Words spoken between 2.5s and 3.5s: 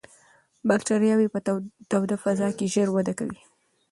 کې ژر وده کوي.